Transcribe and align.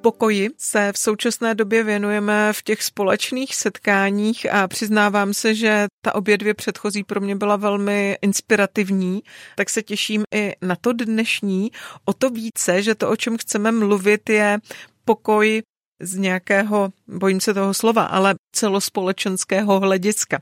Pokoji 0.00 0.50
se 0.58 0.92
v 0.92 0.98
současné 0.98 1.54
době 1.54 1.84
věnujeme 1.84 2.52
v 2.52 2.62
těch 2.62 2.82
společných 2.82 3.56
setkáních 3.56 4.52
a 4.52 4.68
přiznávám 4.68 5.34
se, 5.34 5.54
že 5.54 5.86
ta 6.02 6.14
obě 6.14 6.38
dvě 6.38 6.54
předchozí 6.54 7.04
pro 7.04 7.20
mě 7.20 7.36
byla 7.36 7.56
velmi 7.56 8.18
inspirativní, 8.22 9.22
tak 9.56 9.70
se 9.70 9.82
těším 9.82 10.22
i 10.34 10.52
na 10.62 10.76
to 10.76 10.92
dnešní. 10.92 11.70
O 12.04 12.12
to 12.12 12.30
více, 12.30 12.82
že 12.82 12.94
to, 12.94 13.10
o 13.10 13.16
čem 13.16 13.38
chceme 13.38 13.72
mluvit, 13.72 14.30
je 14.30 14.58
pokoj 15.04 15.62
z 16.02 16.16
nějakého, 16.16 16.92
bojím 17.08 17.40
se 17.40 17.54
toho 17.54 17.74
slova, 17.74 18.04
ale 18.04 18.34
celospolečenského 18.52 19.80
hlediska. 19.80 20.40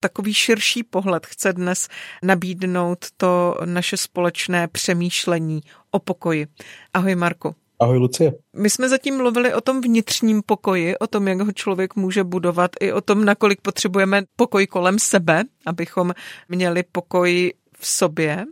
Takový 0.00 0.34
širší 0.34 0.82
pohled 0.82 1.26
chce 1.26 1.52
dnes 1.52 1.88
nabídnout 2.22 3.06
to 3.16 3.56
naše 3.64 3.96
společné 3.96 4.68
přemýšlení 4.68 5.60
o 5.90 5.98
pokoji. 5.98 6.46
Ahoj 6.94 7.14
Marku. 7.14 7.54
Ahoj 7.80 7.98
Lucie. 7.98 8.32
My 8.56 8.70
jsme 8.70 8.88
zatím 8.88 9.16
mluvili 9.16 9.54
o 9.54 9.60
tom 9.60 9.80
vnitřním 9.80 10.42
pokoji, 10.46 10.98
o 10.98 11.06
tom, 11.06 11.28
jak 11.28 11.40
ho 11.40 11.52
člověk 11.52 11.96
může 11.96 12.24
budovat, 12.24 12.70
i 12.80 12.92
o 12.92 13.00
tom, 13.00 13.24
nakolik 13.24 13.60
potřebujeme 13.60 14.22
pokoj 14.36 14.66
kolem 14.66 14.98
sebe, 14.98 15.42
abychom 15.66 16.14
měli 16.48 16.82
pokoj 16.92 17.52
v 17.78 17.86
sobě. 17.86 18.44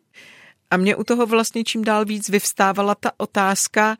A 0.70 0.76
mě 0.76 0.96
u 0.96 1.04
toho 1.04 1.26
vlastně 1.26 1.64
čím 1.64 1.84
dál 1.84 2.04
víc 2.04 2.28
vyvstávala 2.28 2.94
ta 2.94 3.12
otázka, 3.16 3.96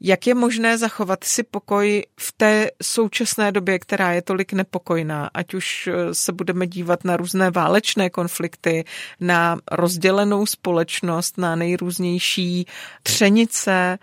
jak 0.00 0.26
je 0.26 0.34
možné 0.34 0.78
zachovat 0.78 1.24
si 1.24 1.42
pokoj 1.42 2.04
v 2.20 2.32
té 2.36 2.70
současné 2.82 3.52
době, 3.52 3.78
která 3.78 4.12
je 4.12 4.22
tolik 4.22 4.52
nepokojná, 4.52 5.30
ať 5.34 5.54
už 5.54 5.88
se 6.12 6.32
budeme 6.32 6.66
dívat 6.66 7.04
na 7.04 7.16
různé 7.16 7.50
válečné 7.50 8.10
konflikty, 8.10 8.84
na 9.20 9.56
rozdělenou 9.72 10.46
společnost, 10.46 11.38
na 11.38 11.56
nejrůznější 11.56 12.66
třenice, 13.02 13.98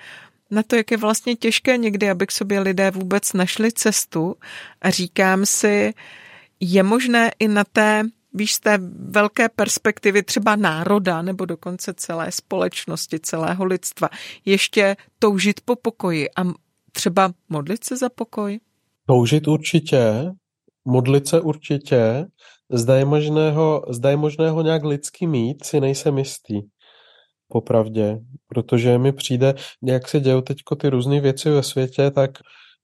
na 0.51 0.63
to, 0.63 0.75
jak 0.75 0.91
je 0.91 0.97
vlastně 0.97 1.35
těžké 1.35 1.77
někdy, 1.77 2.09
aby 2.09 2.27
k 2.27 2.31
sobě 2.31 2.59
lidé 2.59 2.91
vůbec 2.91 3.33
našli 3.33 3.71
cestu 3.71 4.35
a 4.81 4.89
říkám 4.89 5.45
si, 5.45 5.93
je 6.59 6.83
možné 6.83 7.31
i 7.39 7.47
na 7.47 7.63
té, 7.63 8.03
víš, 8.33 8.53
z 8.53 8.59
té 8.59 8.79
velké 9.09 9.49
perspektivy 9.49 10.23
třeba 10.23 10.55
národa 10.55 11.21
nebo 11.21 11.45
dokonce 11.45 11.93
celé 11.93 12.31
společnosti, 12.31 13.19
celého 13.19 13.65
lidstva, 13.65 14.09
ještě 14.45 14.95
toužit 15.19 15.61
po 15.61 15.75
pokoji 15.75 16.29
a 16.29 16.43
třeba 16.91 17.31
modlit 17.49 17.83
se 17.83 17.97
za 17.97 18.09
pokoj? 18.09 18.59
Toužit 19.07 19.47
určitě, 19.47 20.31
modlit 20.85 21.27
se 21.27 21.41
určitě, 21.41 22.25
zda 22.69 22.95
je 22.95 23.05
možného, 23.05 23.85
zda 23.89 24.09
je 24.09 24.17
nějak 24.63 24.83
lidský 24.83 25.27
mít, 25.27 25.63
si 25.63 25.79
nejsem 25.79 26.17
jistý 26.17 26.61
popravdě, 27.47 28.19
protože 28.47 28.97
mi 28.97 29.11
přijde, 29.11 29.53
jak 29.83 30.07
se 30.07 30.19
dějou 30.19 30.41
teď 30.41 30.57
ty 30.81 30.89
různé 30.89 31.21
věci 31.21 31.49
ve 31.49 31.63
světě, 31.63 32.11
tak 32.11 32.31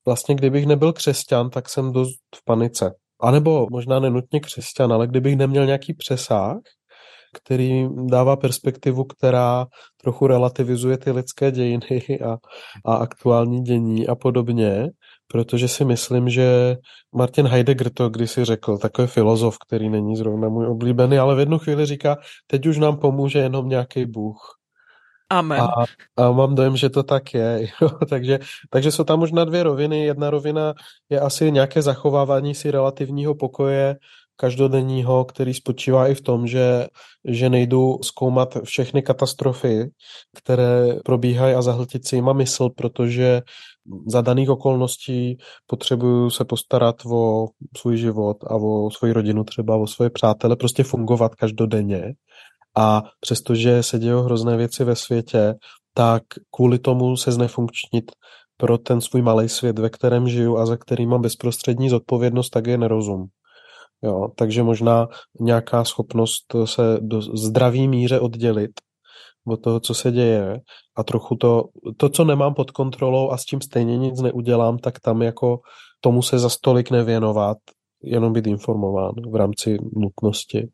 vlastně 0.06 0.36
kdybych 0.36 0.66
nebyl 0.66 0.94
křesťan, 0.94 1.50
tak 1.50 1.69
jsem 1.69 1.92
dost 1.92 2.19
v 2.36 2.45
panice. 2.45 2.91
A 3.22 3.31
nebo 3.31 3.67
možná 3.72 4.00
nenutně 4.00 4.40
křesťan, 4.40 4.94
ale 4.94 5.07
kdybych 5.07 5.35
neměl 5.35 5.66
nějaký 5.66 5.94
přesah, 5.94 6.57
který 7.34 7.88
dává 8.06 8.36
perspektivu, 8.36 9.04
která 9.04 9.66
trochu 10.02 10.28
relativizuje 10.28 10.98
ty 10.98 11.12
lidské 11.12 11.52
dějiny 11.52 12.20
a, 12.26 12.38
a 12.86 12.96
aktuální 12.96 13.62
dění 13.62 14.08
a 14.08 14.16
podobně, 14.16 14.90
protože 15.28 15.68
si 15.68 15.86
myslím, 15.86 16.30
že 16.30 16.78
Martin 17.16 17.48
Heidegger 17.48 17.90
to 17.94 18.10
kdysi 18.10 18.46
řekl, 18.46 18.78
takový 18.78 19.08
filozof, 19.08 19.58
který 19.68 19.90
není 19.90 20.16
zrovna 20.16 20.50
můj 20.50 20.68
oblíbený, 20.68 21.18
ale 21.18 21.36
v 21.36 21.40
jednu 21.40 21.60
chvíli 21.60 21.86
říká, 21.86 22.18
teď 22.48 22.66
už 22.66 22.78
nám 22.78 22.98
pomůže 22.98 23.40
jenom 23.40 23.70
nějaký 23.70 24.06
Bůh. 24.06 24.64
Amen. 25.30 25.62
A, 25.62 25.86
a 26.18 26.32
mám 26.32 26.56
dojem, 26.56 26.78
že 26.78 26.90
to 26.90 27.04
tak 27.04 27.34
je. 27.34 27.68
Jo? 27.82 27.90
takže, 28.10 28.40
takže 28.70 28.92
jsou 28.92 29.04
tam 29.04 29.20
možná 29.20 29.46
dvě 29.46 29.64
roviny. 29.64 30.06
Jedna 30.06 30.30
rovina 30.30 30.74
je 31.10 31.20
asi 31.20 31.52
nějaké 31.52 31.82
zachovávání 31.82 32.56
si 32.56 32.72
relativního 32.72 33.36
pokoje 33.36 33.96
každodenního, 34.36 35.26
který 35.26 35.54
spočívá 35.54 36.08
i 36.08 36.16
v 36.16 36.22
tom, 36.22 36.48
že, 36.48 36.88
že 37.28 37.50
nejdu 37.50 37.98
zkoumat 38.04 38.58
všechny 38.64 39.02
katastrofy, 39.02 39.90
které 40.38 40.96
probíhají 41.06 41.56
a 41.56 41.62
zahltit 41.62 42.08
si 42.08 42.16
jima 42.16 42.34
mysl, 42.34 42.70
protože 42.70 43.42
za 44.08 44.22
daných 44.22 44.50
okolností 44.50 45.38
potřebuju 45.68 46.30
se 46.30 46.46
postarat 46.46 46.96
o 47.06 47.48
svůj 47.78 47.98
život 47.98 48.38
a 48.44 48.56
o 48.56 48.90
svoji 48.92 49.14
rodinu 49.14 49.44
třeba, 49.44 49.76
o 49.76 49.88
svoje 49.88 50.10
přátele, 50.10 50.56
prostě 50.56 50.84
fungovat 50.84 51.36
každodenně. 51.36 52.14
A 52.78 53.02
přestože 53.20 53.84
se 53.84 54.00
dějí 54.00 54.24
hrozné 54.24 54.58
věci 54.58 54.84
ve 54.84 54.96
světě, 54.96 55.54
tak 55.94 56.24
kvůli 56.56 56.80
tomu 56.80 57.18
se 57.18 57.32
znefunkčnit 57.32 58.12
pro 58.58 58.78
ten 58.78 59.02
svůj 59.02 59.22
malý 59.22 59.50
svět, 59.50 59.80
ve 59.80 59.90
kterém 59.90 60.30
žiju 60.30 60.58
a 60.58 60.66
za 60.66 60.78
který 60.78 61.06
mám 61.06 61.22
bezprostřední 61.22 61.90
zodpovědnost, 61.90 62.50
tak 62.50 62.68
je 62.68 62.78
nerozum. 62.78 63.26
Jo, 64.03 64.28
takže 64.36 64.64
možná 64.64 65.08
nějaká 65.40 65.84
schopnost 65.84 66.56
se 66.66 66.97
do 67.02 67.22
zdraví 67.22 67.88
míře 67.88 68.19
oddělit 68.19 68.72
od 69.47 69.58
toho, 69.58 69.80
co 69.80 69.94
se 69.94 70.12
děje 70.12 70.59
a 70.97 71.03
trochu 71.03 71.36
to, 71.36 71.64
to, 71.97 72.09
co 72.09 72.25
nemám 72.25 72.53
pod 72.53 72.72
kontrolou 72.72 73.30
a 73.30 73.38
s 73.38 73.46
tím 73.46 73.62
stejně 73.62 73.97
nic 73.97 74.22
neudělám, 74.22 74.78
tak 74.78 75.00
tam 75.00 75.22
jako 75.22 75.59
tomu 76.02 76.22
se 76.22 76.40
za 76.40 76.50
stolik 76.50 76.91
nevěnovat, 76.91 77.58
jenom 78.03 78.34
být 78.34 78.47
informován 78.47 79.12
v 79.31 79.36
rámci 79.36 79.78
nutnosti. 79.96 80.68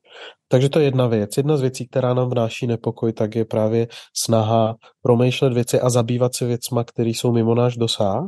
Takže 0.47 0.69
to 0.69 0.79
je 0.79 0.85
jedna 0.85 1.07
věc. 1.07 1.37
Jedna 1.37 1.57
z 1.57 1.61
věcí, 1.61 1.87
která 1.87 2.13
nám 2.13 2.29
vnáší 2.29 2.67
nepokoj, 2.67 3.13
tak 3.13 3.35
je 3.35 3.45
právě 3.45 3.87
snaha 4.17 4.75
promýšlet 5.01 5.53
věci 5.53 5.79
a 5.79 5.89
zabývat 5.89 6.35
se 6.35 6.45
věcma, 6.45 6.83
které 6.83 7.09
jsou 7.09 7.31
mimo 7.31 7.55
náš 7.55 7.77
dosah 7.77 8.23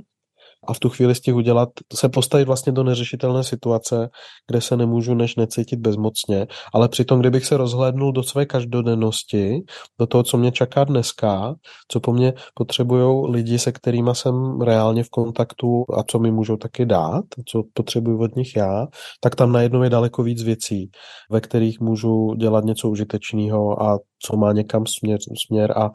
a 0.68 0.74
v 0.74 0.80
tu 0.80 0.90
chvíli 0.90 1.16
z 1.16 1.22
těch 1.22 1.36
udělat, 1.36 1.70
se 1.94 2.10
postavit 2.10 2.46
vlastně 2.46 2.72
do 2.72 2.84
neřešitelné 2.84 3.44
situace, 3.44 4.10
kde 4.50 4.62
se 4.62 4.78
nemůžu 4.78 5.14
než 5.14 5.36
necítit 5.36 5.80
bezmocně, 5.80 6.48
ale 6.74 6.90
přitom, 6.90 7.20
kdybych 7.20 7.46
se 7.46 7.58
rozhlédnul 7.58 8.12
do 8.12 8.24
své 8.24 8.46
každodennosti, 8.46 9.60
do 10.00 10.08
toho, 10.08 10.24
co 10.24 10.38
mě 10.38 10.52
čeká 10.52 10.84
dneska, 10.84 11.56
co 11.92 12.00
po 12.00 12.14
mně 12.14 12.34
potřebují 12.54 13.32
lidi, 13.32 13.60
se 13.60 13.72
kterými 13.72 14.12
jsem 14.14 14.62
reálně 14.62 15.04
v 15.04 15.10
kontaktu 15.10 15.86
a 15.98 16.04
co 16.04 16.20
mi 16.20 16.32
můžou 16.32 16.58
taky 16.58 16.86
dát, 16.86 17.24
co 17.48 17.64
potřebuju 17.74 18.22
od 18.22 18.36
nich 18.36 18.56
já, 18.56 18.88
tak 19.22 19.36
tam 19.36 19.52
najednou 19.52 19.84
je 19.84 19.90
daleko 19.90 20.24
víc 20.24 20.44
věcí, 20.44 20.92
ve 21.32 21.42
kterých 21.42 21.80
můžu 21.80 22.36
dělat 22.36 22.64
něco 22.64 22.90
užitečného 22.90 23.84
a 23.84 24.00
co 24.26 24.38
má 24.38 24.54
někam 24.54 24.86
směr, 24.86 25.20
směr 25.48 25.72
a 25.78 25.90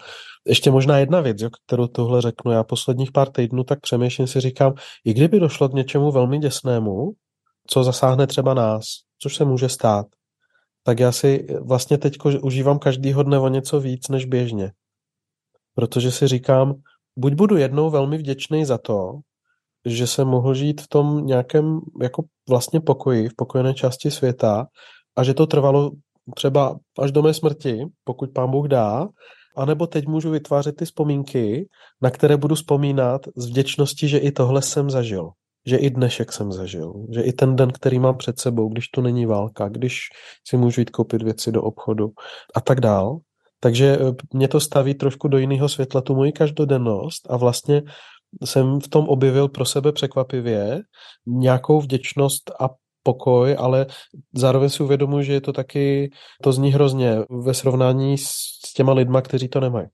ještě 0.46 0.70
možná 0.70 0.98
jedna 0.98 1.20
věc, 1.20 1.42
jo, 1.42 1.50
kterou 1.66 1.86
tohle 1.86 2.20
řeknu. 2.20 2.52
Já 2.52 2.64
posledních 2.64 3.12
pár 3.12 3.30
týdnů 3.30 3.64
tak 3.64 3.80
přemýšlím 3.80 4.26
si 4.26 4.40
říkám, 4.40 4.74
i 5.04 5.14
kdyby 5.14 5.40
došlo 5.40 5.68
k 5.68 5.72
něčemu 5.72 6.12
velmi 6.12 6.38
děsnému, 6.38 7.12
co 7.66 7.84
zasáhne 7.84 8.26
třeba 8.26 8.54
nás, 8.54 8.84
což 9.22 9.36
se 9.36 9.44
může 9.44 9.68
stát, 9.68 10.06
tak 10.82 11.00
já 11.00 11.12
si 11.12 11.46
vlastně 11.60 11.98
teď 11.98 12.16
užívám 12.42 12.78
každýho 12.78 13.22
dne 13.22 13.38
o 13.38 13.48
něco 13.48 13.80
víc 13.80 14.08
než 14.08 14.24
běžně. 14.24 14.72
Protože 15.74 16.10
si 16.10 16.28
říkám, 16.28 16.74
buď 17.18 17.32
budu 17.34 17.56
jednou 17.56 17.90
velmi 17.90 18.18
vděčný 18.18 18.64
za 18.64 18.78
to, 18.78 19.12
že 19.86 20.06
jsem 20.06 20.28
mohl 20.28 20.54
žít 20.54 20.80
v 20.80 20.88
tom 20.88 21.26
nějakém 21.26 21.80
jako 22.02 22.22
vlastně 22.48 22.80
pokoji, 22.80 23.28
v 23.28 23.34
pokojené 23.36 23.74
části 23.74 24.10
světa 24.10 24.66
a 25.16 25.24
že 25.24 25.34
to 25.34 25.46
trvalo 25.46 25.90
třeba 26.34 26.78
až 26.98 27.12
do 27.12 27.22
mé 27.22 27.34
smrti, 27.34 27.84
pokud 28.04 28.30
pán 28.30 28.50
Bůh 28.50 28.68
dá, 28.68 29.08
anebo 29.56 29.86
teď 29.86 30.06
můžu 30.06 30.30
vytvářet 30.30 30.76
ty 30.76 30.84
vzpomínky, 30.84 31.68
na 32.02 32.10
které 32.10 32.36
budu 32.36 32.54
vzpomínat 32.54 33.20
z 33.36 33.46
vděčnosti, 33.46 34.08
že 34.08 34.18
i 34.18 34.32
tohle 34.32 34.62
jsem 34.62 34.90
zažil. 34.90 35.30
Že 35.66 35.76
i 35.76 35.90
dnešek 35.90 36.32
jsem 36.32 36.52
zažil. 36.52 36.92
Že 37.14 37.22
i 37.22 37.32
ten 37.32 37.56
den, 37.56 37.72
který 37.72 37.98
mám 37.98 38.16
před 38.16 38.38
sebou, 38.38 38.68
když 38.68 38.88
tu 38.88 39.00
není 39.00 39.26
válka, 39.26 39.68
když 39.68 39.98
si 40.48 40.56
můžu 40.56 40.80
jít 40.80 40.90
koupit 40.90 41.22
věci 41.22 41.52
do 41.52 41.62
obchodu 41.62 42.08
a 42.54 42.60
tak 42.60 42.80
dál. 42.80 43.18
Takže 43.60 43.98
eh, 44.00 44.14
mě 44.34 44.48
to 44.48 44.60
staví 44.60 44.94
trošku 44.94 45.28
do 45.28 45.38
jiného 45.38 45.68
světla, 45.68 46.00
tu 46.00 46.14
moji 46.14 46.32
každodennost 46.32 47.30
a 47.30 47.36
vlastně 47.36 47.82
jsem 48.44 48.80
v 48.80 48.88
tom 48.88 49.08
objevil 49.08 49.48
pro 49.48 49.64
sebe 49.64 49.92
překvapivě 49.92 50.80
nějakou 51.26 51.80
vděčnost 51.80 52.50
a 52.60 52.68
pokoj, 53.06 53.54
ale 53.58 53.86
zároveň 54.34 54.68
si 54.68 54.82
uvědomuji, 54.82 55.24
že 55.24 55.32
je 55.38 55.40
to 55.40 55.52
taky, 55.52 56.10
to 56.42 56.50
zní 56.52 56.74
hrozně 56.74 57.22
ve 57.30 57.54
srovnání 57.54 58.18
s 58.18 58.72
těma 58.74 58.92
lidma, 58.92 59.22
kteří 59.22 59.48
to 59.48 59.60
nemají. 59.60 59.86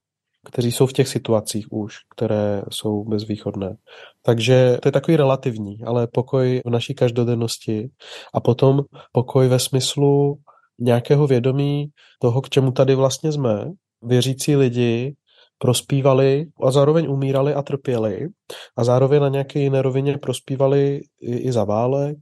kteří 0.43 0.73
jsou 0.73 0.87
v 0.87 0.93
těch 0.93 1.09
situacích 1.09 1.67
už, 1.70 1.97
které 2.14 2.62
jsou 2.70 3.05
bezvýchodné. 3.05 3.76
Takže 4.26 4.79
to 4.82 4.88
je 4.88 4.93
takový 4.93 5.17
relativní, 5.17 5.79
ale 5.87 6.06
pokoj 6.06 6.61
v 6.67 6.70
naší 6.70 6.94
každodennosti 6.94 7.88
a 8.35 8.41
potom 8.41 8.82
pokoj 9.12 9.49
ve 9.49 9.59
smyslu 9.59 10.35
nějakého 10.79 11.26
vědomí 11.26 11.94
toho, 12.19 12.41
k 12.41 12.49
čemu 12.49 12.73
tady 12.73 12.94
vlastně 12.94 13.32
jsme. 13.32 13.70
Věřící 14.03 14.56
lidi 14.56 15.14
prospívali 15.59 16.47
a 16.62 16.70
zároveň 16.70 17.06
umírali 17.06 17.55
a 17.55 17.62
trpěli 17.62 18.26
a 18.76 18.85
zároveň 18.85 19.20
na 19.20 19.29
nějaké 19.29 19.61
jiné 19.61 19.82
rovině 19.82 20.19
prospívali 20.19 21.00
i, 21.23 21.37
i 21.37 21.53
za 21.53 21.64
válek, 21.64 22.19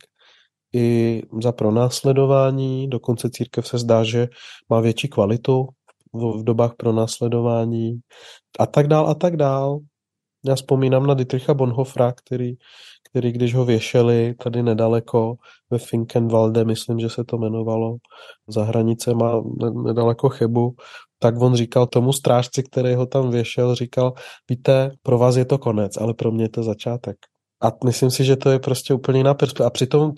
i 0.75 1.23
za 1.43 1.53
pronásledování, 1.53 2.89
dokonce 2.89 3.31
církev 3.31 3.69
se 3.69 3.79
zdá, 3.79 4.05
že 4.05 4.29
má 4.69 4.81
větší 4.81 5.09
kvalitu 5.09 5.69
v, 6.13 6.41
v 6.41 6.45
dobách 6.45 6.75
pronásledování 6.77 8.01
a 8.59 8.67
tak 8.67 8.87
dál 8.87 9.09
a 9.09 9.15
tak 9.15 9.37
dál. 9.37 9.79
Já 10.45 10.55
vzpomínám 10.55 11.07
na 11.07 11.15
Dietricha 11.15 11.55
Bonhofra, 11.55 12.13
který, 12.13 12.55
který 13.11 13.33
když 13.33 13.55
ho 13.55 13.65
věšeli 13.65 14.35
tady 14.35 14.63
nedaleko 14.63 15.35
ve 15.71 15.79
Finkenwalde, 15.79 16.65
myslím, 16.65 16.99
že 16.99 17.09
se 17.09 17.25
to 17.25 17.37
jmenovalo, 17.37 17.97
za 18.49 18.65
hranice 18.65 19.15
má 19.15 19.43
nedaleko 19.85 20.29
Chebu, 20.29 20.75
tak 21.19 21.41
on 21.41 21.55
říkal 21.55 21.87
tomu 21.87 22.13
strážci, 22.13 22.63
který 22.63 22.95
ho 22.95 23.07
tam 23.07 23.31
věšel, 23.31 23.75
říkal, 23.75 24.13
víte, 24.51 24.91
pro 25.03 25.19
vás 25.19 25.37
je 25.37 25.45
to 25.45 25.59
konec, 25.59 25.97
ale 25.97 26.15
pro 26.15 26.33
mě 26.33 26.45
je 26.45 26.49
to 26.49 26.63
začátek. 26.63 27.17
A 27.63 27.73
myslím 27.85 28.11
si, 28.11 28.25
že 28.25 28.37
to 28.37 28.51
je 28.51 28.59
prostě 28.59 28.95
úplně 28.95 29.19
jiná 29.19 29.35
perspektiva. 29.35 29.67
A 29.67 29.71
přitom 29.71 30.13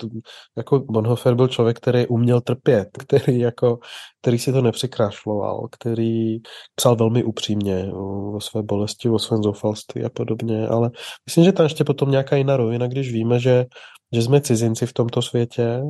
jako 0.56 0.78
Bonhoeffer 0.78 1.34
byl 1.34 1.48
člověk, 1.48 1.76
který 1.76 2.06
uměl 2.06 2.40
trpět, 2.40 2.88
který, 2.98 3.38
jako, 3.38 3.78
který 4.20 4.38
si 4.38 4.52
to 4.52 4.62
nepřekrášloval, 4.62 5.68
který 5.70 6.38
psal 6.74 6.96
velmi 6.96 7.24
upřímně 7.24 7.92
o 7.92 8.40
své 8.40 8.62
bolesti, 8.62 9.08
o 9.08 9.18
svém 9.18 9.42
zoufalství 9.42 10.04
a 10.04 10.08
podobně. 10.08 10.68
Ale 10.68 10.90
myslím, 11.26 11.44
že 11.44 11.52
tam 11.52 11.64
ještě 11.64 11.84
potom 11.84 12.10
nějaká 12.10 12.36
jiná 12.36 12.56
rovina, 12.56 12.86
když 12.86 13.12
víme, 13.12 13.40
že, 13.40 13.66
že 14.12 14.22
jsme 14.22 14.40
cizinci 14.40 14.86
v 14.86 14.92
tomto 14.92 15.22
světě, 15.22 15.82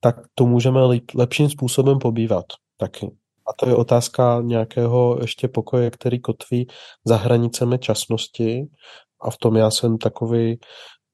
tak 0.00 0.16
tu 0.34 0.46
můžeme 0.46 0.80
lepším 1.14 1.50
způsobem 1.50 1.98
pobývat 1.98 2.44
taky. 2.76 3.10
A 3.48 3.52
to 3.58 3.68
je 3.68 3.76
otázka 3.76 4.40
nějakého 4.44 5.18
ještě 5.20 5.48
pokoje, 5.48 5.90
který 5.90 6.20
kotví 6.20 6.66
za 7.04 7.16
hranicemi 7.16 7.78
časnosti 7.78 8.66
a 9.22 9.30
v 9.30 9.36
tom 9.36 9.56
já 9.56 9.70
jsem 9.70 9.98
takový 9.98 10.58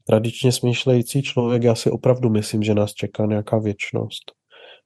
tradičně 0.04 0.52
smýšlející 0.52 1.22
člověk, 1.22 1.62
já 1.62 1.74
si 1.74 1.90
opravdu 1.90 2.30
myslím, 2.30 2.62
že 2.62 2.74
nás 2.74 2.92
čeká 2.92 3.26
nějaká 3.26 3.58
věčnost. 3.58 4.32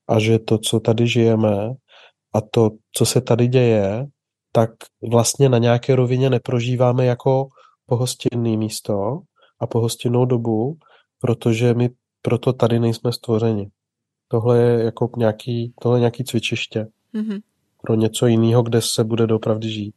A 0.09 0.19
že 0.19 0.39
to, 0.39 0.59
co 0.59 0.81
tady 0.81 1.07
žijeme 1.07 1.71
a 2.35 2.41
to, 2.41 2.71
co 2.97 3.07
se 3.07 3.21
tady 3.21 3.47
děje, 3.47 4.07
tak 4.53 4.71
vlastně 5.11 5.49
na 5.49 5.59
nějaké 5.59 5.97
rovině 5.97 6.31
neprožíváme 6.31 7.05
jako 7.05 7.47
pohostinný 7.87 8.57
místo 8.57 9.21
a 9.61 9.67
pohostinnou 9.67 10.25
dobu, 10.25 10.77
protože 11.21 11.75
my 11.75 11.91
proto 12.23 12.53
tady 12.53 12.81
nejsme 12.81 13.13
stvořeni. 13.13 13.69
Tohle 14.29 14.59
je 14.59 14.85
jako 14.85 15.11
nějaký, 15.17 15.73
tohle 15.81 15.99
je 15.99 16.01
nějaký 16.01 16.25
cvičiště. 16.25 16.87
Mm-hmm 17.15 17.41
pro 17.83 17.95
něco 17.95 18.27
jiného, 18.27 18.63
kde 18.63 18.81
se 18.81 19.05
bude 19.05 19.27
dopravdy 19.27 19.69
žít. 19.69 19.95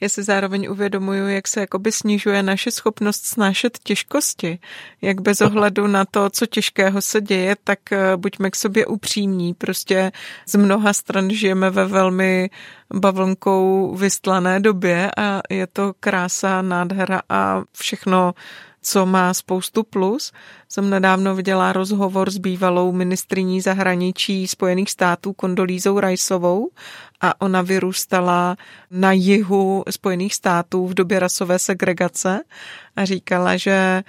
Já 0.00 0.08
si 0.08 0.22
zároveň 0.22 0.68
uvědomuju, 0.70 1.28
jak 1.28 1.48
se 1.48 1.60
jakoby 1.60 1.92
snižuje 1.92 2.42
naše 2.42 2.70
schopnost 2.70 3.24
snášet 3.24 3.78
těžkosti. 3.78 4.58
Jak 5.02 5.20
bez 5.20 5.40
ohledu 5.40 5.86
na 5.86 6.04
to, 6.04 6.30
co 6.30 6.46
těžkého 6.46 7.00
se 7.00 7.20
děje, 7.20 7.56
tak 7.64 7.92
eh, 7.92 8.16
buďme 8.16 8.50
k 8.50 8.56
sobě 8.56 8.86
upřímní. 8.86 9.54
Prostě 9.54 10.12
z 10.46 10.54
mnoha 10.54 10.92
stran 10.92 11.30
žijeme 11.30 11.70
ve 11.70 11.84
velmi 11.86 12.50
bavlnkou 12.94 13.94
vystlané 13.96 14.60
době 14.60 15.10
a 15.16 15.40
je 15.50 15.66
to 15.66 15.94
krása, 16.00 16.62
nádhera 16.62 17.22
a 17.28 17.62
všechno 17.72 18.34
co 18.86 19.06
má 19.06 19.34
spoustu 19.34 19.82
plus. 19.82 20.32
Jsem 20.68 20.90
nedávno 20.90 21.34
viděla 21.34 21.72
rozhovor 21.72 22.30
s 22.30 22.38
bývalou 22.38 22.92
ministriní 22.92 23.60
zahraničí 23.60 24.46
Spojených 24.46 24.90
států 24.90 25.32
Kondolízou 25.32 26.00
Rajsovou 26.00 26.70
a 27.20 27.40
ona 27.40 27.62
vyrůstala 27.62 28.56
na 28.90 29.12
jihu 29.12 29.84
Spojených 29.90 30.34
států 30.34 30.86
v 30.86 30.94
době 30.94 31.18
rasové 31.18 31.58
segregace 31.58 32.40
a 32.96 33.04
říkala, 33.04 33.56
že 33.56 34.02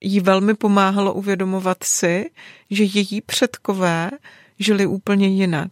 jí 0.00 0.20
velmi 0.20 0.54
pomáhalo 0.54 1.14
uvědomovat 1.14 1.84
si, 1.84 2.30
že 2.70 2.84
její 2.84 3.20
předkové 3.20 4.10
žili 4.58 4.86
úplně 4.86 5.26
jinak. 5.28 5.70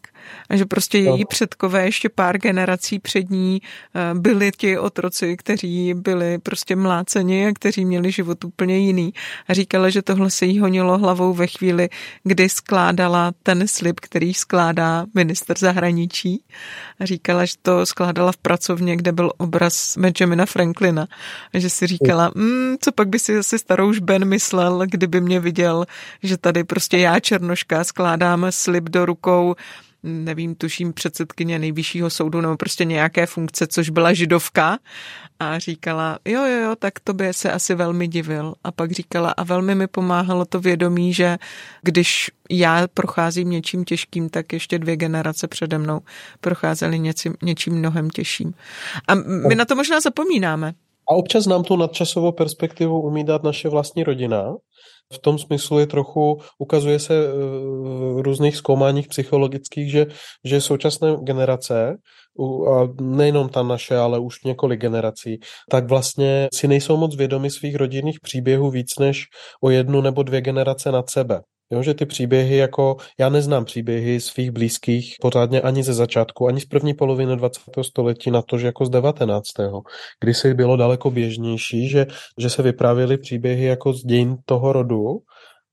A 0.50 0.56
že 0.56 0.64
prostě 0.64 0.98
její 0.98 1.24
předkové 1.24 1.84
ještě 1.84 2.08
pár 2.08 2.38
generací 2.38 2.98
před 2.98 3.30
ní 3.30 3.62
eh, 3.62 4.14
byli 4.14 4.50
ti 4.56 4.78
otroci, 4.78 5.36
kteří 5.36 5.94
byli 5.94 6.38
prostě 6.38 6.76
mláceni 6.76 7.46
a 7.46 7.52
kteří 7.52 7.84
měli 7.84 8.12
život 8.12 8.44
úplně 8.44 8.78
jiný. 8.78 9.12
A 9.48 9.54
říkala, 9.54 9.90
že 9.90 10.02
tohle 10.02 10.30
se 10.30 10.46
jí 10.46 10.58
honilo 10.58 10.98
hlavou 10.98 11.32
ve 11.32 11.46
chvíli, 11.46 11.88
kdy 12.24 12.48
skládala 12.48 13.32
ten 13.42 13.68
slib, 13.68 14.00
který 14.00 14.34
skládá 14.34 15.06
minister 15.14 15.58
zahraničí. 15.58 16.44
A 17.00 17.04
říkala, 17.04 17.44
že 17.44 17.54
to 17.62 17.86
skládala 17.86 18.32
v 18.32 18.36
pracovně, 18.36 18.96
kde 18.96 19.12
byl 19.12 19.32
obraz 19.38 19.98
Benjamina 19.98 20.46
Franklina. 20.46 21.06
A 21.54 21.58
že 21.58 21.70
si 21.70 21.86
říkala, 21.86 22.30
mm, 22.34 22.76
co 22.80 22.92
pak 22.92 23.08
by 23.08 23.18
si 23.18 23.34
zase 23.34 23.58
starou 23.58 23.92
Ben 24.00 24.24
myslel, 24.24 24.82
kdyby 24.86 25.20
mě 25.20 25.40
viděl, 25.40 25.86
že 26.22 26.36
tady 26.36 26.64
prostě 26.64 26.98
já, 26.98 27.20
Černoška, 27.20 27.84
skládám 27.84 28.46
slib 28.50 28.71
do 28.80 29.06
rukou 29.06 29.54
nevím, 30.02 30.54
tuším 30.54 30.92
předsedkyně 30.92 31.58
nejvyššího 31.58 32.10
soudu 32.10 32.40
nebo 32.40 32.56
prostě 32.56 32.84
nějaké 32.84 33.26
funkce, 33.26 33.66
což 33.66 33.90
byla 33.90 34.12
židovka 34.12 34.78
a 35.40 35.58
říkala, 35.58 36.18
jo, 36.24 36.44
jo, 36.44 36.60
jo, 36.60 36.76
tak 36.76 37.00
to 37.00 37.14
by 37.14 37.32
se 37.32 37.52
asi 37.52 37.74
velmi 37.74 38.08
divil. 38.08 38.54
A 38.64 38.72
pak 38.72 38.92
říkala, 38.92 39.30
a 39.30 39.44
velmi 39.44 39.74
mi 39.74 39.86
pomáhalo 39.86 40.44
to 40.44 40.60
vědomí, 40.60 41.14
že 41.14 41.38
když 41.82 42.30
já 42.50 42.88
procházím 42.94 43.50
něčím 43.50 43.84
těžkým, 43.84 44.28
tak 44.28 44.52
ještě 44.52 44.78
dvě 44.78 44.96
generace 44.96 45.48
přede 45.48 45.78
mnou 45.78 46.00
procházely 46.40 46.98
něčím, 46.98 47.34
něčím 47.42 47.74
mnohem 47.74 48.10
těžším. 48.10 48.54
A 49.08 49.14
my 49.48 49.54
na 49.54 49.64
to 49.64 49.76
možná 49.76 50.00
zapomínáme. 50.00 50.74
A 51.10 51.14
občas 51.14 51.46
nám 51.46 51.64
tu 51.64 51.76
nadčasovou 51.76 52.32
perspektivu 52.32 53.00
umí 53.00 53.24
dát 53.24 53.42
naše 53.42 53.68
vlastní 53.68 54.04
rodina, 54.04 54.54
v 55.12 55.18
tom 55.18 55.38
smyslu 55.38 55.78
je 55.78 55.86
trochu, 55.86 56.38
ukazuje 56.58 56.98
se 56.98 57.14
eh, 57.14 57.32
v 58.14 58.20
různých 58.20 58.56
zkoumáních 58.56 59.08
psychologických, 59.08 59.90
že, 59.90 60.06
že 60.44 60.60
současné 60.60 61.16
generace, 61.22 61.96
a 62.74 62.88
nejenom 63.00 63.48
ta 63.48 63.62
naše, 63.62 63.96
ale 63.96 64.18
už 64.18 64.44
několik 64.44 64.80
generací, 64.80 65.40
tak 65.70 65.88
vlastně 65.88 66.48
si 66.54 66.68
nejsou 66.68 66.96
moc 66.96 67.16
vědomi 67.16 67.50
svých 67.50 67.76
rodinných 67.76 68.20
příběhů 68.20 68.70
víc 68.70 68.98
než 68.98 69.24
o 69.62 69.70
jednu 69.70 70.00
nebo 70.00 70.22
dvě 70.22 70.40
generace 70.40 70.92
nad 70.92 71.10
sebe. 71.10 71.40
Jo, 71.72 71.82
že 71.82 71.94
ty 71.94 72.06
příběhy 72.06 72.56
jako, 72.56 72.96
já 73.18 73.28
neznám 73.28 73.64
příběhy 73.64 74.20
svých 74.20 74.50
blízkých 74.50 75.14
pořádně 75.20 75.60
ani 75.60 75.82
ze 75.82 75.94
začátku, 75.94 76.46
ani 76.46 76.60
z 76.60 76.64
první 76.64 76.94
poloviny 76.94 77.36
20. 77.36 77.60
století 77.82 78.30
na 78.30 78.42
to, 78.42 78.58
že 78.58 78.66
jako 78.66 78.84
z 78.84 78.90
19. 78.90 79.48
kdy 80.20 80.34
se 80.34 80.54
bylo 80.54 80.76
daleko 80.76 81.10
běžnější, 81.10 81.88
že, 81.88 82.06
že 82.38 82.50
se 82.50 82.62
vyprávěly 82.62 83.18
příběhy 83.18 83.64
jako 83.64 83.92
z 83.92 84.04
dějin 84.04 84.36
toho 84.44 84.72
rodu, 84.72 85.18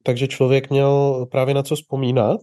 takže 0.04 0.28
člověk 0.28 0.70
měl 0.70 1.26
právě 1.32 1.54
na 1.54 1.64
co 1.64 1.76
vzpomínat 1.76 2.40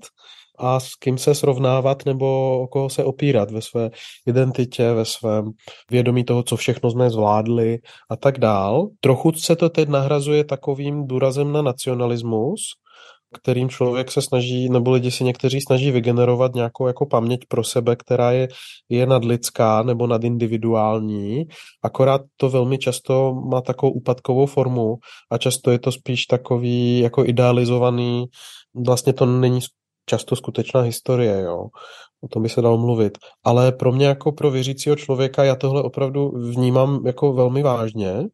a 0.58 0.80
s 0.80 0.94
kým 0.94 1.18
se 1.18 1.34
srovnávat 1.34 2.06
nebo 2.06 2.60
o 2.60 2.66
koho 2.66 2.90
se 2.90 3.04
opírat 3.04 3.50
ve 3.50 3.62
své 3.62 3.90
identitě, 4.26 4.92
ve 4.92 5.04
svém 5.04 5.50
vědomí 5.90 6.24
toho, 6.24 6.42
co 6.42 6.56
všechno 6.56 6.90
jsme 6.90 7.10
zvládli 7.10 7.78
a 8.10 8.16
tak 8.16 8.38
dál. 8.38 8.88
Trochu 9.00 9.32
se 9.32 9.56
to 9.56 9.68
teď 9.68 9.88
nahrazuje 9.88 10.44
takovým 10.44 11.06
důrazem 11.06 11.52
na 11.52 11.62
nacionalismus, 11.62 12.60
kterým 13.34 13.68
člověk 13.68 14.12
se 14.12 14.22
snaží, 14.22 14.68
nebo 14.68 14.90
lidi 14.90 15.10
si 15.10 15.24
někteří 15.24 15.60
snaží 15.60 15.90
vygenerovat 15.90 16.54
nějakou 16.54 16.86
jako 16.86 17.06
paměť 17.06 17.40
pro 17.48 17.64
sebe, 17.64 17.96
která 17.96 18.32
je, 18.32 18.48
je 18.88 19.06
nadlidská 19.06 19.82
nebo 19.82 20.06
nadindividuální, 20.06 21.44
akorát 21.82 22.20
to 22.36 22.50
velmi 22.50 22.78
často 22.78 23.34
má 23.34 23.60
takovou 23.60 23.92
úpadkovou 23.92 24.46
formu 24.46 24.94
a 25.30 25.38
často 25.38 25.70
je 25.70 25.78
to 25.78 25.92
spíš 25.92 26.26
takový 26.26 26.98
jako 26.98 27.24
idealizovaný, 27.24 28.24
vlastně 28.86 29.12
to 29.12 29.26
není 29.26 29.60
často 30.06 30.36
skutečná 30.36 30.80
historie, 30.80 31.40
jo. 31.40 31.68
O 32.20 32.28
tom 32.28 32.42
by 32.42 32.48
se 32.48 32.62
dalo 32.62 32.78
mluvit. 32.78 33.18
Ale 33.44 33.72
pro 33.72 33.92
mě 33.92 34.06
jako 34.06 34.32
pro 34.32 34.50
věřícího 34.50 34.96
člověka 34.96 35.44
já 35.44 35.56
tohle 35.56 35.82
opravdu 35.82 36.30
vnímám 36.30 37.06
jako 37.06 37.32
velmi 37.32 37.62
vážně 37.62 38.24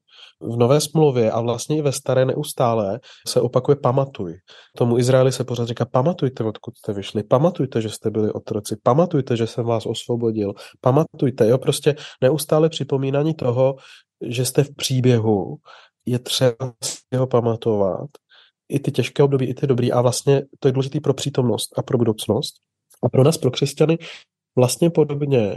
v 0.41 0.57
nové 0.57 0.81
smlouvě 0.81 1.31
a 1.31 1.41
vlastně 1.41 1.77
i 1.77 1.83
ve 1.83 1.93
staré 1.93 2.25
neustále 2.25 3.01
se 3.27 3.41
opakuje 3.41 3.77
pamatuj. 3.77 4.35
Tomu 4.77 4.99
Izraeli 4.99 5.33
se 5.33 5.45
pořád 5.45 5.69
říká 5.69 5.85
pamatujte, 5.85 6.45
odkud 6.45 6.79
jste 6.79 6.93
vyšli, 6.93 7.23
pamatujte, 7.23 7.81
že 7.81 7.89
jste 7.91 8.11
byli 8.11 8.33
otroci, 8.33 8.77
pamatujte, 8.83 9.37
že 9.37 9.47
jsem 9.47 9.65
vás 9.65 9.87
osvobodil, 9.87 10.53
pamatujte, 10.81 11.49
jo, 11.49 11.59
prostě 11.59 11.95
neustále 12.21 12.69
připomínání 12.69 13.35
toho, 13.35 13.77
že 14.27 14.45
jste 14.45 14.65
v 14.65 14.75
příběhu, 14.75 15.57
je 16.07 16.19
třeba 16.19 16.73
si 16.85 17.17
ho 17.17 17.27
pamatovat, 17.27 18.11
i 18.73 18.79
ty 18.79 18.93
těžké 18.93 19.23
období, 19.23 19.47
i 19.47 19.55
ty 19.55 19.67
dobrý 19.67 19.93
a 19.93 20.01
vlastně 20.01 20.43
to 20.59 20.69
je 20.69 20.73
důležité 20.73 21.01
pro 21.01 21.15
přítomnost 21.15 21.79
a 21.79 21.83
pro 21.83 21.99
budoucnost. 21.99 22.55
A 23.03 23.09
pro 23.09 23.25
nás, 23.25 23.39
pro 23.39 23.51
křesťany, 23.51 23.99
vlastně 24.57 24.91
podobně, 24.91 25.57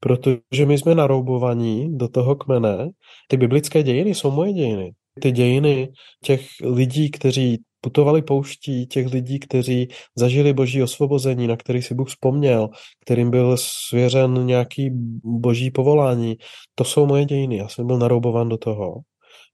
protože 0.00 0.66
my 0.66 0.78
jsme 0.78 0.94
naroubovaní 0.94 1.96
do 1.98 2.08
toho 2.08 2.34
kmene. 2.34 2.90
Ty 3.28 3.36
biblické 3.36 3.82
dějiny 3.82 4.14
jsou 4.14 4.30
moje 4.30 4.52
dějiny. 4.52 4.92
Ty 5.20 5.32
dějiny 5.32 5.88
těch 6.24 6.46
lidí, 6.62 7.10
kteří 7.10 7.62
putovali 7.80 8.22
pouští, 8.22 8.86
těch 8.86 9.06
lidí, 9.06 9.38
kteří 9.38 9.88
zažili 10.16 10.52
boží 10.52 10.82
osvobození, 10.82 11.46
na 11.46 11.56
který 11.56 11.82
si 11.82 11.94
Bůh 11.94 12.08
vzpomněl, 12.08 12.68
kterým 13.04 13.30
byl 13.30 13.56
svěřen 13.56 14.46
nějaký 14.46 14.90
boží 15.24 15.70
povolání, 15.70 16.36
to 16.74 16.84
jsou 16.84 17.06
moje 17.06 17.24
dějiny. 17.24 17.56
Já 17.56 17.68
jsem 17.68 17.86
byl 17.86 17.98
naroubován 17.98 18.48
do 18.48 18.56
toho 18.56 19.00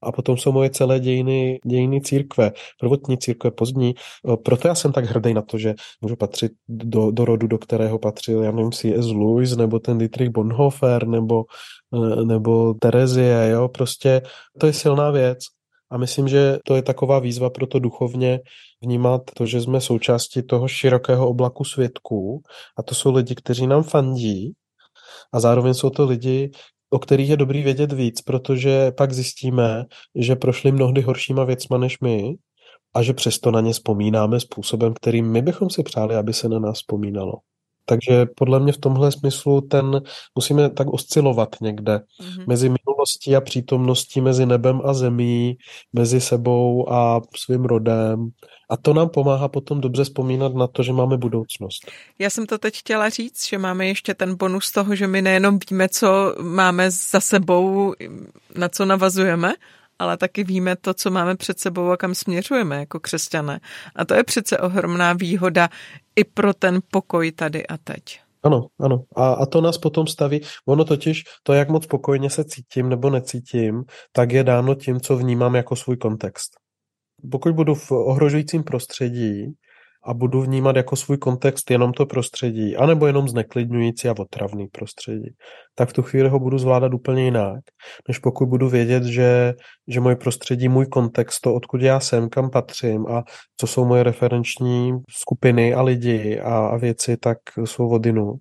a 0.03 0.13
potom 0.13 0.37
jsou 0.37 0.53
moje 0.53 0.71
celé 0.71 1.01
dějiny, 1.01 1.61
dějiny 1.67 2.01
církve, 2.01 2.53
prvotní 2.81 3.19
církve, 3.19 3.51
pozdní. 3.51 3.95
Proto 4.45 4.69
já 4.69 4.75
jsem 4.75 4.93
tak 4.93 5.05
hrdý 5.05 5.35
na 5.35 5.43
to, 5.43 5.59
že 5.59 5.75
můžu 6.01 6.17
patřit 6.17 6.53
do, 6.69 7.11
do 7.11 7.25
rodu, 7.25 7.47
do 7.47 7.59
kterého 7.59 7.99
patřil, 7.99 8.43
já 8.43 8.51
nevím, 8.51 8.73
C.S. 8.73 9.07
Lewis, 9.07 9.57
nebo 9.57 9.79
ten 9.79 9.99
Dietrich 9.99 10.31
Bonhoeffer, 10.31 11.07
nebo, 11.07 11.45
e, 11.95 12.25
nebo 12.25 12.75
Terezie, 12.75 13.49
jo, 13.51 13.69
prostě 13.69 14.23
to 14.59 14.67
je 14.67 14.73
silná 14.73 15.11
věc. 15.11 15.39
A 15.91 15.97
myslím, 15.99 16.29
že 16.29 16.59
to 16.65 16.77
je 16.77 16.83
taková 16.83 17.19
výzva 17.19 17.51
pro 17.51 17.67
to 17.67 17.79
duchovně 17.79 18.41
vnímat 18.83 19.23
to, 19.37 19.47
že 19.47 19.61
jsme 19.61 19.81
součástí 19.81 20.43
toho 20.43 20.69
širokého 20.69 21.29
oblaku 21.29 21.65
svědků 21.65 22.43
a 22.79 22.83
to 22.83 22.95
jsou 22.95 23.13
lidi, 23.15 23.35
kteří 23.35 23.67
nám 23.67 23.83
fandí 23.83 24.53
a 25.33 25.41
zároveň 25.41 25.75
jsou 25.75 25.91
to 25.91 26.07
lidi, 26.07 26.51
o 26.93 26.99
kterých 26.99 27.31
je 27.31 27.37
dobrý 27.37 27.63
vědět 27.63 27.93
víc, 27.93 28.21
protože 28.21 28.93
pak 28.93 29.13
zjistíme, 29.13 29.85
že 30.15 30.37
prošli 30.37 30.73
mnohdy 30.73 31.01
horšíma 31.01 31.45
věcma 31.45 31.79
než 31.79 32.01
my 32.01 32.35
a 32.95 33.03
že 33.03 33.13
přesto 33.13 33.51
na 33.51 33.61
ně 33.61 33.73
vzpomínáme 33.73 34.41
způsobem, 34.41 34.95
kterým 34.95 35.33
my 35.33 35.43
bychom 35.43 35.71
si 35.71 35.83
přáli, 35.83 36.17
aby 36.17 36.33
se 36.33 36.49
na 36.49 36.59
nás 36.59 36.77
vzpomínalo. 36.77 37.33
Takže 37.85 38.27
podle 38.37 38.61
mě 38.61 38.73
v 38.73 38.79
tomhle 38.79 39.13
smyslu 39.13 39.61
ten 39.61 40.03
musíme 40.35 40.71
tak 40.71 40.89
oscilovat 40.89 41.57
někde 41.61 41.97
mm-hmm. 41.97 42.45
mezi 42.47 42.69
minulostí 42.69 43.37
a 43.37 43.41
přítomností, 43.41 44.21
mezi 44.21 44.47
nebem 44.47 44.81
a 44.85 44.95
zemí, 44.95 45.57
mezi 45.93 46.21
sebou 46.21 46.93
a 46.93 47.21
svým 47.37 47.65
rodem. 47.65 48.31
A 48.71 48.77
to 48.77 48.95
nám 48.95 49.09
pomáhá 49.09 49.49
potom 49.49 49.81
dobře 49.81 50.05
vzpomínat 50.05 50.55
na 50.55 50.67
to, 50.67 50.83
že 50.83 50.93
máme 50.93 51.17
budoucnost. 51.17 51.91
Já 52.19 52.31
jsem 52.31 52.47
to 52.47 52.59
teď 52.59 52.79
chtěla 52.79 53.09
říct, 53.09 53.49
že 53.49 53.59
máme 53.59 53.87
ještě 53.87 54.15
ten 54.15 54.37
bonus 54.37 54.73
toho, 54.73 54.97
že 54.97 55.07
my 55.07 55.23
nejenom 55.23 55.59
víme, 55.71 55.89
co 55.89 56.35
máme 56.41 56.91
za 56.91 57.21
sebou, 57.21 57.95
na 58.57 58.69
co 58.69 58.85
navazujeme, 58.85 59.55
ale 60.03 60.17
taky 60.17 60.45
víme 60.45 60.77
to, 60.77 60.95
co 60.95 61.11
máme 61.11 61.37
před 61.37 61.59
sebou 61.59 61.91
a 61.91 61.97
kam 61.97 62.15
směřujeme 62.15 62.77
jako 62.77 63.01
křesťané. 63.01 63.61
A 63.97 64.05
to 64.05 64.15
je 64.15 64.25
přece 64.25 64.59
ohromná 64.59 65.13
výhoda 65.13 65.69
i 66.17 66.25
pro 66.25 66.55
ten 66.55 66.81
pokoj 66.91 67.33
tady 67.33 67.67
a 67.67 67.77
teď. 67.77 68.03
Ano, 68.43 68.67
ano. 68.81 69.03
A, 69.17 69.33
a 69.33 69.47
to 69.47 69.61
nás 69.61 69.79
potom 69.79 70.07
staví, 70.07 70.41
ono 70.67 70.85
totiž, 70.85 71.23
to, 71.43 71.53
jak 71.53 71.69
moc 71.69 71.85
spokojně 71.85 72.31
se 72.31 72.45
cítím 72.45 72.89
nebo 72.89 73.11
necítím, 73.11 73.83
tak 74.13 74.33
je 74.33 74.45
dáno 74.45 74.75
tím, 74.75 75.01
co 75.01 75.17
vnímám 75.17 75.55
jako 75.55 75.77
svůj 75.77 75.97
kontext. 75.97 76.51
Pokud 77.31 77.55
budu 77.55 77.75
v 77.75 77.93
ohrožujícím 77.93 78.65
prostředí, 78.65 79.47
a 80.05 80.15
budu 80.15 80.43
vnímat 80.43 80.77
jako 80.77 80.97
svůj 80.97 81.17
kontext 81.17 81.71
jenom 81.71 81.93
to 81.93 82.07
prostředí, 82.07 82.77
anebo 82.77 83.07
jenom 83.07 83.29
zneklidňující 83.29 84.09
a 84.09 84.15
otravný 84.19 84.67
prostředí, 84.67 85.29
tak 85.75 85.89
v 85.89 85.93
tu 85.93 86.03
chvíli 86.03 86.29
ho 86.29 86.39
budu 86.39 86.59
zvládat 86.59 86.95
úplně 86.95 87.25
jinak, 87.25 87.61
než 88.09 88.19
pokud 88.19 88.47
budu 88.47 88.69
vědět, 88.69 89.05
že, 89.05 89.53
že 89.89 90.01
moje 90.01 90.17
prostředí, 90.17 90.69
můj 90.69 90.87
kontext, 90.87 91.41
to, 91.41 91.55
odkud 91.55 91.83
já 91.83 92.01
jsem, 92.01 92.29
kam 92.29 92.51
patřím 92.51 93.07
a 93.07 93.23
co 93.61 93.67
jsou 93.67 93.85
moje 93.85 94.03
referenční 94.03 94.93
skupiny 95.11 95.75
a 95.75 95.83
lidi 95.83 96.41
a, 96.41 96.67
a 96.67 96.77
věci, 96.77 97.17
tak 97.17 97.39
jsou 97.65 97.89
odinut, 97.89 98.41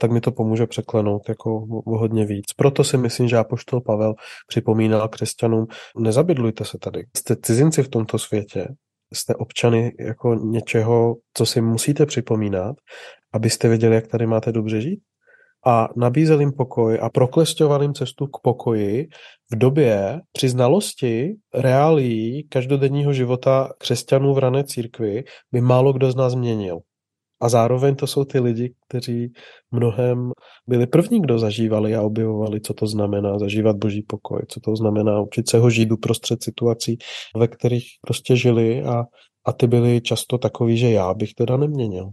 tak 0.00 0.10
mi 0.10 0.20
to 0.20 0.32
pomůže 0.32 0.66
překlenout 0.66 1.28
jako 1.28 1.66
hodně 1.86 2.26
víc. 2.26 2.44
Proto 2.56 2.84
si 2.84 2.96
myslím, 2.98 3.28
že 3.28 3.36
Apoštol 3.36 3.80
Pavel 3.80 4.14
připomínal 4.46 5.08
křesťanům, 5.08 5.66
nezabydlujte 5.98 6.64
se 6.64 6.78
tady, 6.78 7.02
jste 7.16 7.36
cizinci 7.36 7.82
v 7.82 7.88
tomto 7.88 8.18
světě, 8.18 8.68
jste 9.14 9.34
občany 9.34 9.92
jako 10.00 10.34
něčeho, 10.34 11.14
co 11.34 11.46
si 11.46 11.60
musíte 11.60 12.06
připomínat, 12.06 12.76
abyste 13.32 13.68
věděli, 13.68 13.94
jak 13.94 14.06
tady 14.06 14.26
máte 14.26 14.52
dobře 14.52 14.80
žít. 14.80 15.00
A 15.66 15.88
nabízel 15.96 16.40
jim 16.40 16.52
pokoj 16.52 16.98
a 17.02 17.10
proklesťoval 17.10 17.82
jim 17.82 17.94
cestu 17.94 18.26
k 18.26 18.40
pokoji 18.42 19.08
v 19.52 19.58
době 19.58 20.20
při 20.32 20.48
znalosti 20.48 21.34
reálí 21.54 22.46
každodenního 22.48 23.12
života 23.12 23.72
křesťanů 23.78 24.34
v 24.34 24.38
rané 24.38 24.64
církvi 24.64 25.24
by 25.52 25.60
málo 25.60 25.92
kdo 25.92 26.12
z 26.12 26.16
nás 26.16 26.34
měnil. 26.34 26.78
A 27.40 27.48
zároveň 27.48 27.96
to 27.96 28.06
jsou 28.06 28.24
ty 28.24 28.40
lidi, 28.40 28.74
kteří 28.88 29.32
mnohem 29.70 30.32
byli 30.66 30.86
první, 30.86 31.22
kdo 31.22 31.38
zažívali 31.38 31.94
a 31.94 32.02
objevovali, 32.02 32.60
co 32.60 32.74
to 32.74 32.86
znamená 32.86 33.38
zažívat 33.38 33.76
boží 33.76 34.02
pokoj, 34.02 34.42
co 34.48 34.60
to 34.60 34.76
znamená 34.76 35.20
učit 35.20 35.48
se 35.48 35.58
ho 35.58 35.70
žít 35.70 35.92
uprostřed 35.92 36.42
situací, 36.42 36.98
ve 37.36 37.48
kterých 37.48 37.86
prostě 38.00 38.36
žili 38.36 38.82
a, 38.82 39.04
a 39.44 39.52
ty 39.52 39.66
byly 39.66 40.00
často 40.00 40.38
takový, 40.38 40.76
že 40.78 40.90
já 40.90 41.14
bych 41.14 41.34
teda 41.34 41.56
neměnil. 41.56 42.10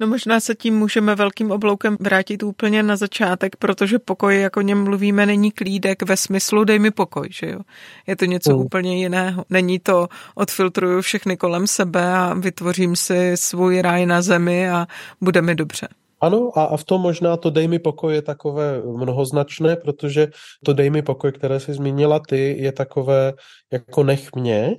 No 0.00 0.06
možná 0.06 0.40
se 0.40 0.54
tím 0.54 0.78
můžeme 0.78 1.14
velkým 1.14 1.50
obloukem 1.50 1.96
vrátit 2.00 2.42
úplně 2.42 2.82
na 2.82 2.96
začátek, 2.96 3.56
protože 3.56 3.98
pokoj, 3.98 4.40
jako 4.40 4.60
něm 4.60 4.84
mluvíme, 4.84 5.26
není 5.26 5.50
klídek 5.50 6.02
ve 6.02 6.16
smyslu 6.16 6.64
dej 6.64 6.78
mi 6.78 6.90
pokoj, 6.90 7.28
že 7.30 7.46
jo. 7.46 7.60
Je 8.06 8.16
to 8.16 8.24
něco 8.24 8.56
mm. 8.56 8.60
úplně 8.60 8.98
jiného. 8.98 9.44
Není 9.50 9.78
to 9.78 10.08
odfiltruju 10.34 11.00
všechny 11.00 11.36
kolem 11.36 11.66
sebe 11.66 12.14
a 12.14 12.34
vytvořím 12.34 12.96
si 12.96 13.32
svůj 13.34 13.82
ráj 13.82 14.06
na 14.06 14.22
zemi 14.22 14.70
a 14.70 14.86
bude 15.20 15.42
mi 15.42 15.54
dobře. 15.54 15.88
Ano, 16.24 16.50
a, 16.56 16.64
a 16.64 16.76
v 16.76 16.84
tom 16.84 17.00
možná 17.00 17.36
to 17.36 17.50
dej 17.50 17.68
mi 17.68 17.78
pokoj 17.78 18.14
je 18.14 18.22
takové 18.22 18.80
mnohoznačné, 18.80 19.76
protože 19.76 20.28
to 20.64 20.72
dej 20.72 20.90
mi 20.90 21.02
pokoj, 21.02 21.32
které 21.32 21.60
jsi 21.60 21.74
zmínila 21.74 22.20
ty, 22.28 22.56
je 22.58 22.72
takové 22.72 23.32
jako 23.72 24.04
nech 24.04 24.32
mě, 24.36 24.76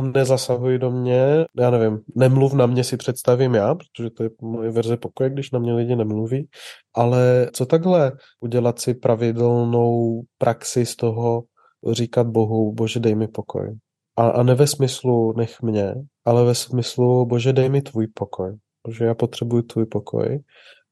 nezasahuj 0.00 0.78
do 0.78 0.90
mě, 0.90 1.44
já 1.58 1.70
nevím, 1.70 1.98
nemluv 2.16 2.52
na 2.52 2.66
mě 2.66 2.84
si 2.84 2.96
představím 2.96 3.54
já, 3.54 3.74
protože 3.74 4.10
to 4.10 4.22
je 4.22 4.30
moje 4.42 4.70
verze 4.70 4.96
pokoje, 4.96 5.30
když 5.30 5.50
na 5.50 5.58
mě 5.58 5.74
lidi 5.74 5.96
nemluví, 5.96 6.48
ale 6.94 7.50
co 7.52 7.66
takhle 7.66 8.12
udělat 8.40 8.78
si 8.78 8.94
pravidelnou 8.94 10.22
praxi 10.38 10.86
z 10.86 10.96
toho 10.96 11.44
říkat 11.90 12.26
Bohu, 12.26 12.72
bože 12.72 13.00
dej 13.00 13.14
mi 13.14 13.28
pokoj. 13.28 13.76
A, 14.16 14.28
a 14.28 14.42
ne 14.42 14.54
ve 14.54 14.66
smyslu 14.66 15.32
nech 15.36 15.62
mě, 15.62 15.94
ale 16.24 16.44
ve 16.44 16.54
smyslu 16.54 17.26
bože 17.26 17.52
dej 17.52 17.68
mi 17.68 17.82
tvůj 17.82 18.06
pokoj. 18.06 18.56
Bože, 18.86 19.04
já 19.04 19.14
potřebuji 19.14 19.62
tvůj 19.62 19.86
pokoj 19.86 20.40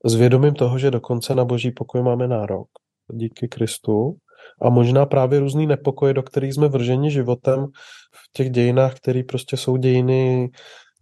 s 0.05 0.15
vědomím 0.15 0.55
toho, 0.55 0.79
že 0.79 0.91
dokonce 0.91 1.35
na 1.35 1.45
boží 1.45 1.71
pokoj 1.71 2.03
máme 2.03 2.29
nárok 2.29 2.69
díky 3.13 3.49
Kristu 3.49 4.17
a 4.63 4.71
možná 4.71 5.07
právě 5.07 5.41
různý 5.41 5.67
nepokoje, 5.67 6.15
do 6.15 6.23
kterých 6.23 6.55
jsme 6.55 6.69
vrženi 6.69 7.11
životem 7.11 7.67
v 8.13 8.33
těch 8.33 8.51
dějinách, 8.51 8.95
které 8.95 9.23
prostě 9.23 9.57
jsou 9.57 9.77
dějiny, 9.77 10.51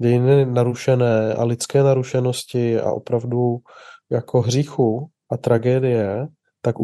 dějiny 0.02 0.46
narušené 0.46 1.34
a 1.34 1.44
lidské 1.44 1.82
narušenosti 1.82 2.80
a 2.80 2.92
opravdu 2.92 3.58
jako 4.10 4.40
hříchu 4.40 5.06
a 5.30 5.36
tragédie, 5.36 6.26
tak 6.60 6.76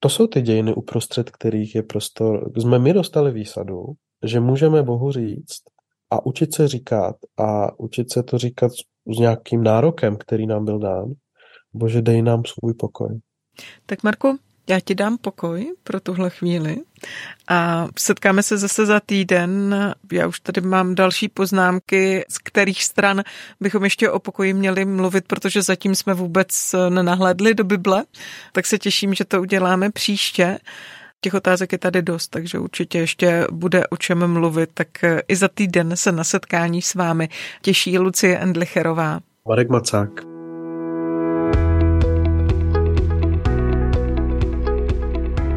to 0.00 0.08
jsou 0.08 0.26
ty 0.26 0.42
dějiny 0.42 0.74
uprostřed 0.74 1.30
kterých 1.30 1.74
je 1.74 1.82
prostor. 1.82 2.50
Jsme 2.56 2.78
my 2.78 2.92
dostali 2.92 3.32
výsadu, 3.32 3.84
že 4.24 4.40
můžeme 4.40 4.82
Bohu 4.82 5.12
říct 5.12 5.62
a 6.10 6.26
učit 6.26 6.54
se 6.54 6.68
říkat 6.68 7.16
a 7.38 7.78
učit 7.78 8.12
se 8.12 8.22
to 8.22 8.38
říkat 8.38 8.72
s 9.14 9.18
nějakým 9.18 9.62
nárokem, 9.62 10.16
který 10.16 10.46
nám 10.46 10.64
byl 10.64 10.78
dán, 10.78 11.12
Bože, 11.76 12.02
dej 12.02 12.22
nám 12.22 12.42
svůj 12.44 12.74
pokoj. 12.74 13.20
Tak 13.86 14.02
Marku, 14.02 14.38
já 14.68 14.80
ti 14.80 14.94
dám 14.94 15.18
pokoj 15.18 15.74
pro 15.84 16.00
tuhle 16.00 16.30
chvíli 16.30 16.76
a 17.48 17.88
setkáme 17.98 18.42
se 18.42 18.58
zase 18.58 18.86
za 18.86 19.00
týden. 19.00 19.74
Já 20.12 20.26
už 20.26 20.40
tady 20.40 20.60
mám 20.60 20.94
další 20.94 21.28
poznámky, 21.28 22.24
z 22.28 22.38
kterých 22.38 22.84
stran 22.84 23.22
bychom 23.60 23.84
ještě 23.84 24.10
o 24.10 24.18
pokoji 24.18 24.52
měli 24.52 24.84
mluvit, 24.84 25.24
protože 25.26 25.62
zatím 25.62 25.94
jsme 25.94 26.14
vůbec 26.14 26.74
nenahledli 26.88 27.54
do 27.54 27.64
Bible, 27.64 28.04
tak 28.52 28.66
se 28.66 28.78
těším, 28.78 29.14
že 29.14 29.24
to 29.24 29.40
uděláme 29.40 29.90
příště. 29.90 30.58
Těch 31.20 31.34
otázek 31.34 31.72
je 31.72 31.78
tady 31.78 32.02
dost, 32.02 32.28
takže 32.28 32.58
určitě 32.58 32.98
ještě 32.98 33.46
bude 33.52 33.86
o 33.86 33.96
čem 33.96 34.32
mluvit, 34.32 34.70
tak 34.74 34.88
i 35.28 35.36
za 35.36 35.48
týden 35.48 35.96
se 35.96 36.12
na 36.12 36.24
setkání 36.24 36.82
s 36.82 36.94
vámi 36.94 37.28
těší 37.62 37.98
Lucie 37.98 38.38
Endlicherová. 38.38 39.20
Marek 39.48 39.68
Macák. 39.68 40.35